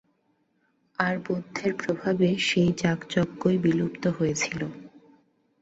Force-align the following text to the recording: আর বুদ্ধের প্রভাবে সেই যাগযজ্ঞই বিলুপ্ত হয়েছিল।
আর 0.99 1.15
বুদ্ধের 1.25 1.71
প্রভাবে 1.75 2.27
সেই 2.47 2.69
যাগযজ্ঞই 2.81 3.57
বিলুপ্ত 3.57 4.03
হয়েছিল। 4.17 4.61